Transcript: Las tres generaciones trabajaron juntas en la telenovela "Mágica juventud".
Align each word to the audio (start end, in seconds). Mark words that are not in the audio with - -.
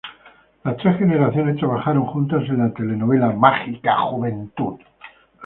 Las 0.63 0.77
tres 0.77 0.97
generaciones 0.97 1.57
trabajaron 1.57 2.07
juntas 2.07 2.41
en 2.49 2.57
la 2.57 2.73
telenovela 2.73 3.33
"Mágica 3.33 3.99
juventud". 4.01 4.79